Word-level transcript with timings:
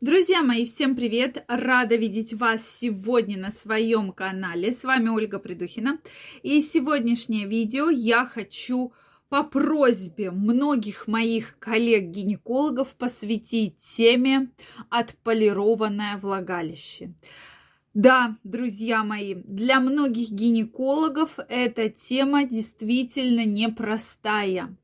Друзья 0.00 0.44
мои, 0.44 0.64
всем 0.64 0.94
привет! 0.94 1.42
Рада 1.48 1.96
видеть 1.96 2.32
вас 2.32 2.62
сегодня 2.64 3.36
на 3.36 3.50
своем 3.50 4.12
канале. 4.12 4.70
С 4.70 4.84
вами 4.84 5.08
Ольга 5.08 5.40
Придухина. 5.40 5.98
И 6.44 6.62
сегодняшнее 6.62 7.46
видео 7.48 7.90
я 7.90 8.24
хочу 8.24 8.92
по 9.28 9.42
просьбе 9.42 10.30
многих 10.30 11.08
моих 11.08 11.58
коллег-гинекологов 11.58 12.94
посвятить 12.94 13.78
теме 13.78 14.50
«Отполированное 14.88 16.16
влагалище». 16.16 17.12
Да, 17.92 18.36
друзья 18.44 19.02
мои, 19.02 19.34
для 19.34 19.80
многих 19.80 20.30
гинекологов 20.30 21.40
эта 21.48 21.88
тема 21.88 22.44
действительно 22.44 23.44
непростая. 23.44 24.76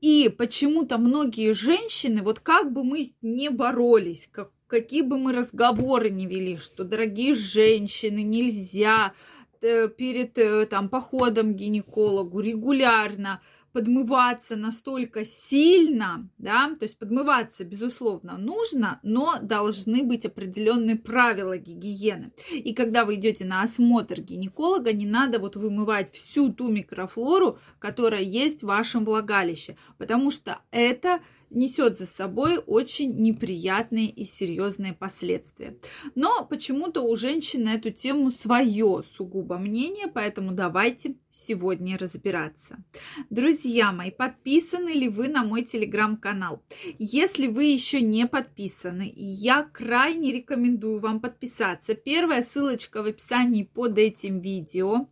И 0.00 0.28
почему-то 0.28 0.98
многие 0.98 1.54
женщины, 1.54 2.22
вот 2.22 2.40
как 2.40 2.72
бы 2.72 2.84
мы 2.84 3.10
не 3.20 3.48
боролись, 3.50 4.28
как, 4.30 4.50
какие 4.66 5.02
бы 5.02 5.18
мы 5.18 5.32
разговоры 5.32 6.10
не 6.10 6.26
вели, 6.26 6.56
что, 6.56 6.84
дорогие 6.84 7.34
женщины, 7.34 8.22
нельзя 8.22 9.12
э, 9.60 9.88
перед 9.88 10.38
э, 10.38 10.66
там, 10.66 10.88
походом 10.88 11.52
к 11.52 11.56
гинекологу 11.56 12.40
регулярно 12.40 13.40
подмываться 13.78 14.56
настолько 14.56 15.24
сильно, 15.24 16.28
да, 16.36 16.74
то 16.76 16.84
есть 16.84 16.98
подмываться, 16.98 17.64
безусловно, 17.64 18.36
нужно, 18.36 18.98
но 19.04 19.36
должны 19.40 20.02
быть 20.02 20.26
определенные 20.26 20.96
правила 20.96 21.56
гигиены. 21.56 22.32
И 22.50 22.74
когда 22.74 23.04
вы 23.04 23.14
идете 23.14 23.44
на 23.44 23.62
осмотр 23.62 24.20
гинеколога, 24.20 24.92
не 24.92 25.06
надо 25.06 25.38
вот 25.38 25.54
вымывать 25.54 26.12
всю 26.12 26.52
ту 26.52 26.66
микрофлору, 26.66 27.60
которая 27.78 28.22
есть 28.22 28.64
в 28.64 28.66
вашем 28.66 29.04
влагалище, 29.04 29.76
потому 29.96 30.32
что 30.32 30.58
это 30.72 31.20
несет 31.50 31.98
за 31.98 32.06
собой 32.06 32.58
очень 32.58 33.14
неприятные 33.20 34.10
и 34.10 34.24
серьезные 34.24 34.92
последствия. 34.92 35.76
Но 36.14 36.44
почему-то 36.44 37.02
у 37.02 37.16
женщин 37.16 37.64
на 37.64 37.74
эту 37.74 37.90
тему 37.90 38.30
свое 38.30 39.02
сугубо 39.16 39.58
мнение, 39.58 40.06
поэтому 40.08 40.52
давайте 40.52 41.16
сегодня 41.32 41.96
разбираться. 41.98 42.82
Друзья 43.30 43.92
мои, 43.92 44.10
подписаны 44.10 44.90
ли 44.90 45.08
вы 45.08 45.28
на 45.28 45.44
мой 45.44 45.62
телеграм-канал? 45.62 46.62
Если 46.98 47.46
вы 47.46 47.64
еще 47.64 48.00
не 48.00 48.26
подписаны, 48.26 49.12
я 49.14 49.62
крайне 49.62 50.32
рекомендую 50.32 50.98
вам 50.98 51.20
подписаться. 51.20 51.94
Первая 51.94 52.42
ссылочка 52.42 53.02
в 53.02 53.06
описании 53.06 53.62
под 53.62 53.98
этим 53.98 54.40
видео. 54.40 55.08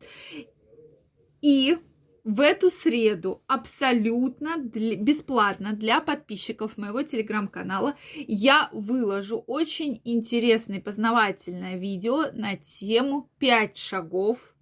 И 1.43 1.79
в 2.27 2.41
эту 2.41 2.71
среду 2.71 3.45
абсолютно 3.47 4.57
бесплатно 4.59 5.75
для 5.75 6.01
подписчиков 6.01 6.77
моего 6.77 7.03
телеграм-канала 7.03 7.95
я 8.17 8.69
выложу 8.73 9.45
очень 9.47 10.01
интересное 10.03 10.81
познавательное 10.81 11.77
видео 11.77 12.33
на 12.33 12.57
тему 12.57 13.31
5 13.39 13.77
шагов 13.77 14.57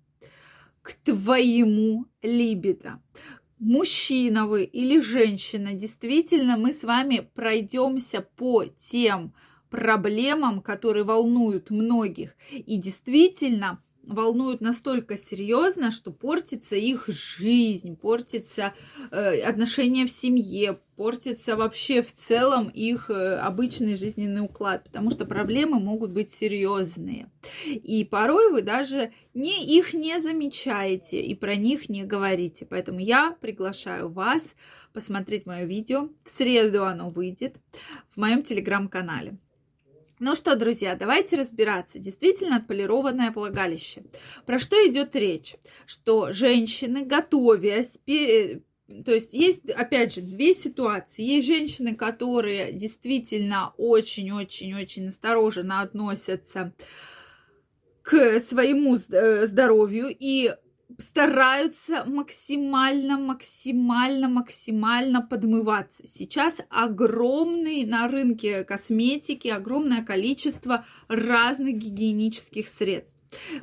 к 0.83 0.93
твоему 0.93 2.05
либидо. 2.21 3.01
Мужчина 3.59 4.47
вы 4.47 4.65
или 4.65 5.01
женщина, 5.01 5.73
действительно 5.73 6.59
мы 6.59 6.75
с 6.75 6.85
вами 6.85 7.31
пройдемся 7.33 8.21
по 8.21 8.67
тем 8.67 9.33
проблемам, 9.71 10.61
которые 10.61 11.05
волнуют 11.05 11.71
многих. 11.71 12.37
И 12.51 12.77
действительно, 12.77 13.83
волнуют 14.07 14.61
настолько 14.61 15.17
серьезно, 15.17 15.91
что 15.91 16.13
портится 16.13 16.77
их 16.77 17.07
жизнь, 17.09 17.97
портится 17.97 18.75
э, 19.11 19.41
отношения 19.41 20.07
в 20.07 20.11
семье, 20.11 20.81
портится 20.97 21.57
вообще 21.57 22.03
в 22.03 22.15
целом 22.15 22.69
их 22.69 23.11
э, 23.11 23.37
обычный 23.37 23.95
жизненный 23.95 24.43
уклад, 24.43 24.85
потому 24.85 25.11
что 25.11 25.25
проблемы 25.25 25.81
могут 25.81 26.11
быть 26.11 26.31
серьезные. 26.31 27.31
И 27.65 28.05
порой 28.05 28.51
вы 28.51 28.63
даже 28.63 29.13
не, 29.35 29.65
их 29.77 29.95
не 29.95 30.21
замечаете 30.21 31.21
и 31.21 31.35
про 31.35 31.57
них 31.57 31.89
не 31.89 32.05
говорите. 32.05 32.67
Поэтому 32.67 32.99
я 33.01 33.37
приглашаю 33.41 34.09
вас 34.09 34.55
посмотреть 34.93 35.47
мое 35.47 35.65
видео. 35.65 36.09
В 36.25 36.31
среду 36.31 36.85
оно 36.85 37.11
выйдет 37.11 37.57
в 38.11 38.17
моем 38.19 38.43
телеграм-канале. 38.43 39.39
Ну 40.21 40.37
что, 40.37 40.55
друзья, 40.55 40.95
давайте 40.95 41.37
разбираться. 41.37 41.99
Действительно 41.99 42.57
отполированное 42.57 43.33
влагалище. 43.33 44.05
Про 44.47 44.59
что 44.59 44.77
идет 44.87 45.17
речь? 45.17 45.57
Что 45.87 46.33
женщины, 46.33 47.05
готовясь, 47.05 47.99
то 49.05 49.13
есть 49.13 49.33
есть, 49.33 49.71
опять 49.71 50.15
же, 50.15 50.21
две 50.21 50.55
ситуации. 50.55 51.23
Есть 51.23 51.49
женщины, 51.49 51.97
которые 51.97 52.73
действительно 52.73 53.73
очень-очень-очень 53.77 55.09
осторожно 55.09 55.81
относятся 55.81 56.73
к 58.03 58.39
своему 58.41 58.97
э, 58.97 59.47
здоровью 59.47 60.15
и 60.17 60.55
стараются 60.99 62.05
максимально, 62.07 63.19
максимально, 63.19 64.29
максимально 64.29 65.23
подмываться. 65.23 66.05
Сейчас 66.13 66.61
огромный 66.71 67.85
на 67.85 68.09
рынке 68.09 68.65
косметики, 68.65 69.49
огромное 69.49 70.05
количество 70.05 70.85
разных 71.09 71.77
гигиенических 71.77 72.69
средств. 72.69 73.15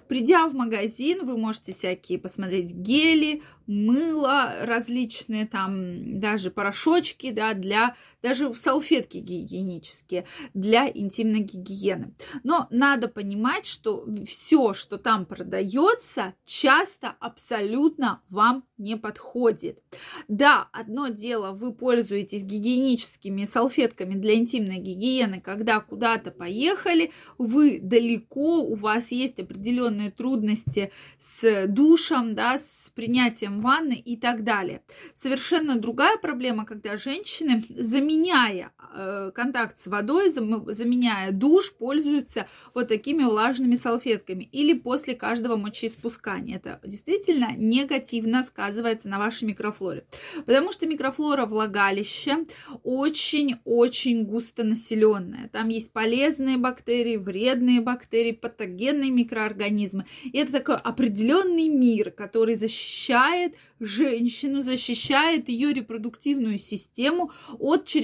Придя 0.07 0.47
в 0.47 0.53
магазин, 0.53 1.25
вы 1.25 1.37
можете 1.37 1.71
всякие 1.71 2.19
посмотреть 2.19 2.71
гели, 2.71 3.41
мыло 3.67 4.53
различные, 4.61 5.47
там 5.47 6.19
даже 6.19 6.51
порошочки, 6.51 7.31
да, 7.31 7.53
для 7.53 7.95
даже 8.21 8.53
салфетки 8.55 9.17
гигиенические 9.17 10.25
для 10.53 10.89
интимной 10.89 11.39
гигиены. 11.39 12.13
Но 12.43 12.67
надо 12.69 13.07
понимать, 13.07 13.65
что 13.65 14.05
все, 14.27 14.73
что 14.73 14.97
там 14.97 15.25
продается, 15.25 16.33
часто 16.45 17.15
абсолютно 17.19 18.21
вам 18.29 18.63
не 18.77 18.97
подходит. 18.97 19.81
Да, 20.27 20.67
одно 20.71 21.07
дело, 21.07 21.51
вы 21.51 21.73
пользуетесь 21.73 22.43
гигиеническими 22.43 23.45
салфетками 23.45 24.15
для 24.15 24.35
интимной 24.35 24.77
гигиены, 24.77 25.39
когда 25.39 25.79
куда-то 25.79 26.31
поехали, 26.31 27.11
вы 27.37 27.79
далеко, 27.79 28.61
у 28.61 28.75
вас 28.75 29.11
есть 29.11 29.39
определенные 29.39 30.11
трудности 30.11 30.91
с 31.19 31.67
душем, 31.67 32.35
да, 32.35 32.57
с 32.57 32.91
принятием 32.95 33.59
ванны 33.59 33.93
и 33.93 34.17
так 34.17 34.43
далее. 34.43 34.83
Совершенно 35.15 35.77
другая 35.77 36.17
проблема, 36.17 36.65
когда 36.65 36.97
женщины, 36.97 37.63
заменяя 38.11 38.71
э, 38.93 39.31
контакт 39.33 39.79
с 39.79 39.87
водой, 39.87 40.29
заменяя 40.29 41.31
душ, 41.31 41.73
пользуются 41.73 42.47
вот 42.73 42.89
такими 42.89 43.23
влажными 43.23 43.75
салфетками 43.75 44.43
или 44.51 44.73
после 44.73 45.15
каждого 45.15 45.55
мочеиспускания. 45.55 46.57
Это 46.57 46.79
действительно 46.85 47.51
негативно 47.55 48.43
сказывается 48.43 49.07
на 49.07 49.19
вашей 49.19 49.45
микрофлоре. 49.45 50.05
Потому 50.45 50.71
что 50.71 50.87
микрофлора 50.87 51.45
влагалища 51.45 52.45
очень-очень 52.83 54.25
густонаселенная. 54.25 55.49
Там 55.49 55.69
есть 55.69 55.91
полезные 55.93 56.57
бактерии, 56.57 57.17
вредные 57.17 57.81
бактерии, 57.81 58.33
патогенные 58.33 59.11
микроорганизмы. 59.11 60.05
И 60.23 60.37
это 60.37 60.51
такой 60.51 60.75
определенный 60.75 61.69
мир, 61.69 62.11
который 62.11 62.55
защищает 62.55 63.55
женщину, 63.81 64.61
защищает 64.61 65.49
ее 65.49 65.73
репродуктивную 65.73 66.57
систему 66.57 67.31
от 67.59 67.85
чрезмерного 67.87 68.00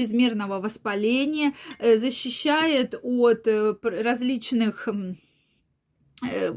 воспаления, 0.59 1.53
э, 1.79 1.97
защищает 1.97 2.95
от 3.01 3.47
э, 3.47 3.75
различных 3.81 4.87
э, 4.87 6.53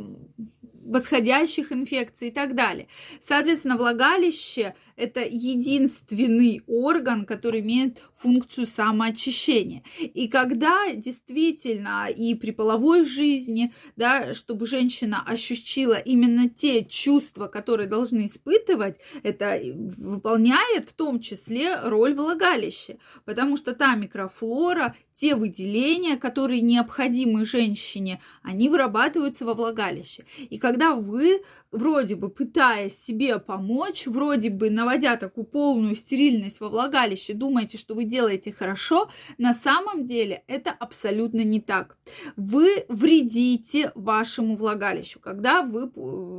восходящих 0.85 1.73
инфекций 1.73 2.29
и 2.29 2.31
так 2.31 2.55
далее. 2.55 2.89
Соответственно, 3.21 3.77
влагалище– 3.77 4.75
это 5.01 5.21
единственный 5.21 6.63
орган, 6.67 7.25
который 7.25 7.61
имеет 7.61 8.03
функцию 8.15 8.67
самоочищения. 8.67 9.83
И 9.99 10.29
когда 10.29 10.93
действительно 10.95 12.09
и 12.09 12.35
при 12.35 12.51
половой 12.51 13.05
жизни, 13.05 13.73
да, 13.97 14.35
чтобы 14.35 14.67
женщина 14.67 15.23
ощутила 15.27 15.95
именно 15.95 16.49
те 16.49 16.85
чувства, 16.85 17.47
которые 17.47 17.89
должны 17.89 18.27
испытывать, 18.27 18.97
это 19.23 19.59
выполняет 19.99 20.91
в 20.91 20.93
том 20.93 21.21
числе 21.21 21.81
роль 21.81 22.15
влагалища, 22.15 22.99
потому 23.25 23.57
что 23.57 23.75
та 23.75 23.95
микрофлора, 23.95 24.95
те 25.21 25.35
выделения, 25.35 26.17
которые 26.17 26.63
необходимы 26.63 27.45
женщине, 27.45 28.23
они 28.43 28.69
вырабатываются 28.69 29.45
во 29.45 29.55
влагалище. 29.55 30.25
И 30.39 30.59
когда 30.59 30.95
вы, 30.95 31.43
вроде 31.71 32.17
бы 32.17 32.31
пытаясь 32.31 32.99
себе 32.99 33.39
помочь, 33.39 34.07
вроде 34.07 34.49
бы 34.49 34.71
на 34.71 34.87
проводя 34.91 35.17
такую 35.17 35.45
полную 35.45 35.95
стерильность 35.95 36.59
во 36.59 36.69
влагалище, 36.69 37.33
думаете, 37.33 37.79
что 37.79 37.95
вы 37.95 38.03
делаете 38.03 38.53
хорошо, 38.53 39.09
на 39.39 39.55
самом 39.55 40.05
деле 40.05 40.43
это 40.49 40.73
абсолютно 40.73 41.45
не 41.45 41.61
так. 41.61 41.97
Вы 42.37 42.87
вредите 42.89 43.93
вашему 43.95 44.57
влагалищу. 44.57 45.21
Когда 45.21 45.63
вы... 45.63 45.93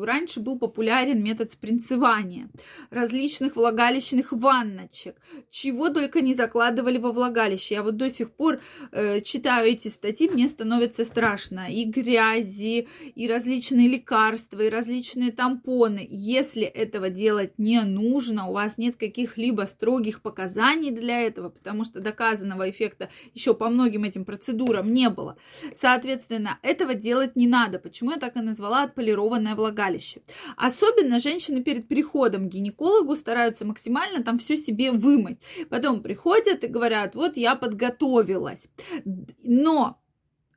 Раньше 0.05 0.41
был 0.41 0.59
популярен 0.59 1.23
метод 1.23 1.49
спринцевания, 1.49 2.49
различных 2.89 3.55
влагалищных 3.55 4.33
ванночек, 4.33 5.15
чего 5.49 5.89
только 5.89 6.19
не 6.19 6.35
закладывали 6.35 6.97
во 6.97 7.13
влагалище. 7.13 7.75
Я 7.75 7.83
вот 7.83 7.95
до 7.95 8.09
сих 8.09 8.31
пор 8.31 8.59
э, 8.91 9.21
читаю 9.21 9.69
эти 9.69 9.87
статьи, 9.87 10.29
мне 10.29 10.49
становится 10.49 11.05
страшно. 11.05 11.71
И 11.71 11.85
грязи, 11.85 12.89
и 13.15 13.27
различные 13.29 13.87
лекарства, 13.87 14.59
и 14.59 14.69
различные 14.69 15.31
тампоны. 15.31 16.05
Если 16.09 16.63
этого 16.63 17.09
делать 17.09 17.57
не 17.57 17.81
нужно, 17.83 18.40
у 18.49 18.53
вас 18.53 18.77
нет 18.77 18.95
каких-либо 18.95 19.63
строгих 19.63 20.21
показаний 20.21 20.91
для 20.91 21.21
этого, 21.21 21.49
потому 21.49 21.83
что 21.83 21.99
доказанного 21.99 22.69
эффекта 22.69 23.09
еще 23.33 23.53
по 23.53 23.69
многим 23.69 24.03
этим 24.03 24.25
процедурам 24.25 24.91
не 24.91 25.09
было. 25.09 25.37
Соответственно, 25.73 26.59
этого 26.61 26.93
делать 26.93 27.35
не 27.35 27.47
надо. 27.47 27.79
Почему 27.79 28.11
я 28.11 28.17
так 28.17 28.35
и 28.35 28.41
назвала 28.41 28.83
отполированное 28.83 29.55
влагалище? 29.55 30.21
Особенно 30.57 31.19
женщины 31.19 31.63
перед 31.63 31.87
приходом 31.87 32.49
к 32.49 32.53
гинекологу 32.53 33.15
стараются 33.15 33.65
максимально 33.65 34.23
там 34.23 34.39
все 34.39 34.57
себе 34.57 34.91
вымыть. 34.91 35.39
Потом 35.69 36.01
приходят 36.01 36.63
и 36.63 36.67
говорят, 36.67 37.15
вот 37.15 37.37
я 37.37 37.55
подготовилась. 37.55 38.67
Но 39.43 40.00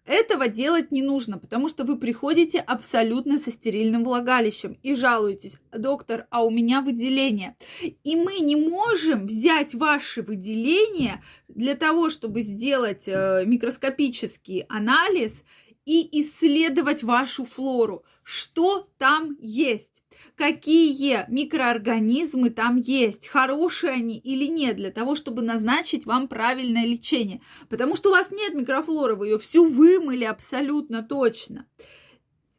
этого 0.07 0.49
делать 0.49 0.91
не 0.91 1.03
нужно, 1.03 1.39
потому 1.39 1.69
что 1.69 1.85
вы 1.85 1.97
приходите 1.97 2.61
абсолютно 2.61 3.39
со 3.39 3.51
стерильным 3.51 4.05
влагалищем 4.05 4.79
и 4.83 4.95
жалуетесь, 4.95 5.55
доктор, 5.73 6.27
а 6.31 6.45
у 6.45 6.51
меня 6.51 6.83
выделение. 6.83 7.57
И 7.81 8.17
мы 8.17 8.39
не 8.41 8.57
можем 8.57 9.27
взять 9.27 9.75
ваши 9.75 10.23
выделения 10.23 11.23
для 11.49 11.75
того, 11.75 12.11
чтобы 12.11 12.43
сделать 12.43 13.05
э, 13.07 13.45
микроскопический 13.47 14.61
анализ 14.69 15.43
и 15.87 16.21
исследовать 16.21 17.03
вашу 17.03 17.45
флору, 17.45 18.05
что 18.23 18.89
там 18.99 19.37
есть 19.41 20.04
какие 20.37 21.25
микроорганизмы 21.29 22.51
там 22.51 22.79
есть, 22.79 23.27
хорошие 23.27 23.93
они 23.93 24.19
или 24.19 24.47
нет, 24.47 24.77
для 24.77 24.91
того, 24.91 25.15
чтобы 25.15 25.43
назначить 25.43 26.07
вам 26.07 26.29
правильное 26.29 26.87
лечение. 26.87 27.41
Потому 27.69 27.97
что 27.97 28.11
у 28.11 28.13
вас 28.13 28.31
нет 28.31 28.55
микрофлоры, 28.55 29.15
вы 29.17 29.29
ее 29.29 29.39
всю 29.39 29.67
вымыли 29.67 30.25
абсолютно 30.25 31.03
точно. 31.03 31.67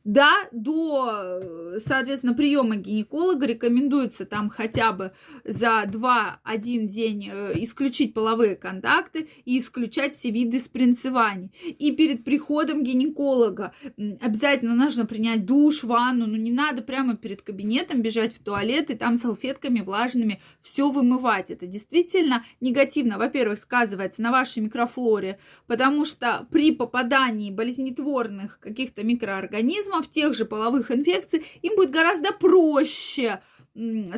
Да, 0.05 0.47
до, 0.51 1.39
э, 1.41 1.79
соответственно, 1.79 2.35
приема 2.35 2.75
гинеколога 2.75 3.47
рекомендуется 3.47 4.27
там 4.27 4.51
хотя 4.51 4.91
бы 4.91 5.13
за 5.43 5.83
2-1 5.87 6.85
день 6.85 7.27
э, 7.33 7.53
исключить 7.55 8.13
половые 8.13 8.55
контакты 8.55 9.27
и 9.45 9.59
исключать 9.59 10.15
все 10.15 10.29
виды 10.29 10.59
спринцеваний. 10.59 11.51
И 11.79 11.91
перед 11.91 12.23
приходом 12.23 12.83
гинеколога 12.83 13.73
обязательно 14.21 14.75
нужно 14.75 15.07
принять 15.07 15.43
душ, 15.47 15.83
ванну, 15.83 16.27
но 16.27 16.37
не 16.37 16.51
надо 16.51 16.83
прямо 16.83 17.15
перед 17.15 17.41
кабинетом 17.41 18.03
бежать 18.03 18.35
в 18.35 18.43
туалет 18.43 18.91
и 18.91 18.95
там 18.95 19.15
салфетками 19.15 19.79
влажными 19.79 20.39
все 20.61 20.91
вымывать. 20.91 21.49
Это 21.49 21.65
действительно 21.65 22.45
негативно, 22.61 23.17
во-первых, 23.17 23.57
сказывается 23.57 24.21
на 24.21 24.29
вашей 24.29 24.61
микрофлоре, 24.61 25.39
потому 25.65 26.05
что 26.05 26.45
при 26.51 26.71
попадании 26.71 27.49
болезнетворных 27.49 28.59
каких-то 28.59 29.03
микроорганизмов 29.03 29.94
симптомов 29.95 30.09
тех 30.09 30.33
же 30.33 30.45
половых 30.45 30.91
инфекций, 30.91 31.45
им 31.61 31.75
будет 31.75 31.91
гораздо 31.91 32.31
проще 32.33 33.41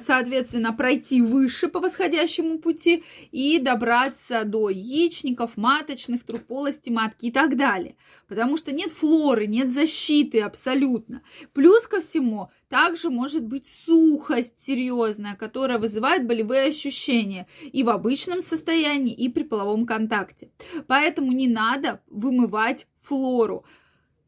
соответственно, 0.05 0.71
пройти 0.71 1.19
выше 1.19 1.67
по 1.67 1.79
восходящему 1.79 2.59
пути 2.59 3.03
и 3.31 3.57
добраться 3.57 4.43
до 4.43 4.69
яичников, 4.69 5.57
маточных, 5.57 6.23
труб 6.23 6.43
полости 6.43 6.91
матки 6.91 7.25
и 7.25 7.31
так 7.31 7.57
далее. 7.57 7.95
Потому 8.27 8.57
что 8.57 8.71
нет 8.71 8.91
флоры, 8.91 9.47
нет 9.47 9.71
защиты 9.71 10.41
абсолютно. 10.41 11.23
Плюс 11.53 11.87
ко 11.87 12.01
всему, 12.01 12.51
также 12.69 13.09
может 13.09 13.43
быть 13.43 13.65
сухость 13.85 14.63
серьезная, 14.63 15.35
которая 15.35 15.79
вызывает 15.79 16.27
болевые 16.27 16.67
ощущения 16.67 17.47
и 17.63 17.81
в 17.81 17.89
обычном 17.89 18.41
состоянии, 18.41 19.15
и 19.15 19.27
при 19.27 19.41
половом 19.41 19.85
контакте. 19.87 20.51
Поэтому 20.85 21.31
не 21.31 21.47
надо 21.47 22.01
вымывать 22.05 22.85
флору. 23.01 23.65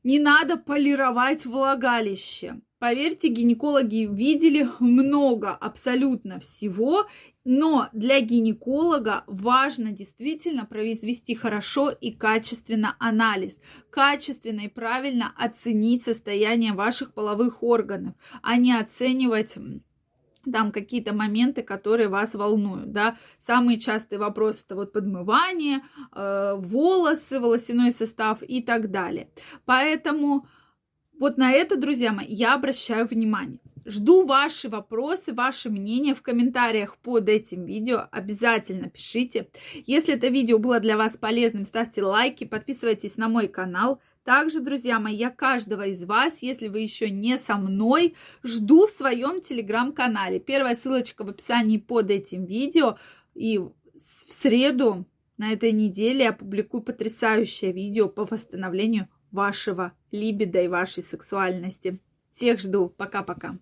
Не 0.03 0.19
надо 0.19 0.57
полировать 0.57 1.45
влагалище. 1.45 2.61
Поверьте, 2.79 3.27
гинекологи 3.27 4.07
видели 4.09 4.69
много 4.79 5.49
абсолютно 5.51 6.39
всего, 6.39 7.07
но 7.43 7.89
для 7.91 8.21
гинеколога 8.21 9.25
важно 9.27 9.91
действительно 9.91 10.65
произвести 10.65 11.35
хорошо 11.35 11.89
и 11.89 12.11
качественно 12.11 12.95
анализ, 12.99 13.57
качественно 13.89 14.61
и 14.61 14.67
правильно 14.69 15.33
оценить 15.35 16.03
состояние 16.03 16.71
ваших 16.71 17.13
половых 17.13 17.61
органов, 17.61 18.15
а 18.41 18.55
не 18.55 18.71
оценивать 18.71 19.57
там 20.51 20.71
какие-то 20.71 21.13
моменты, 21.13 21.61
которые 21.61 22.07
вас 22.07 22.33
волнуют, 22.33 22.91
да. 22.91 23.17
Самые 23.39 23.79
частые 23.79 24.19
вопросы 24.19 24.61
это 24.65 24.75
вот 24.75 24.93
подмывание, 24.93 25.81
э, 26.13 26.55
волосы, 26.57 27.39
волосяной 27.39 27.91
состав 27.91 28.41
и 28.41 28.61
так 28.61 28.91
далее. 28.91 29.29
Поэтому 29.65 30.45
вот 31.19 31.37
на 31.37 31.51
это, 31.51 31.75
друзья 31.75 32.13
мои, 32.13 32.27
я 32.29 32.55
обращаю 32.55 33.05
внимание. 33.05 33.59
Жду 33.85 34.25
ваши 34.25 34.69
вопросы, 34.69 35.33
ваше 35.33 35.69
мнение 35.69 36.13
в 36.13 36.21
комментариях 36.21 36.95
под 36.97 37.27
этим 37.27 37.65
видео. 37.65 38.07
Обязательно 38.11 38.89
пишите. 38.89 39.49
Если 39.85 40.13
это 40.13 40.27
видео 40.27 40.59
было 40.59 40.79
для 40.79 40.95
вас 40.95 41.17
полезным, 41.17 41.65
ставьте 41.65 42.03
лайки, 42.03 42.43
подписывайтесь 42.45 43.17
на 43.17 43.27
мой 43.27 43.47
канал. 43.47 43.99
Также, 44.29 44.59
друзья 44.59 44.99
мои, 44.99 45.15
я 45.15 45.31
каждого 45.31 45.87
из 45.87 46.03
вас, 46.03 46.35
если 46.41 46.67
вы 46.67 46.81
еще 46.81 47.09
не 47.09 47.39
со 47.39 47.55
мной, 47.55 48.13
жду 48.43 48.85
в 48.85 48.91
своем 48.91 49.41
телеграм-канале. 49.41 50.39
Первая 50.39 50.75
ссылочка 50.75 51.25
в 51.25 51.29
описании 51.29 51.79
под 51.79 52.11
этим 52.11 52.45
видео. 52.45 52.99
И 53.33 53.57
в 53.57 53.71
среду 54.27 55.07
на 55.37 55.51
этой 55.51 55.71
неделе 55.71 56.25
я 56.25 56.31
публикую 56.31 56.83
потрясающее 56.83 57.71
видео 57.71 58.07
по 58.07 58.23
восстановлению 58.23 59.07
вашего 59.31 59.93
либидо 60.11 60.61
и 60.61 60.67
вашей 60.67 61.01
сексуальности. 61.01 61.99
Всех 62.31 62.59
жду. 62.59 62.87
Пока-пока. 62.87 63.57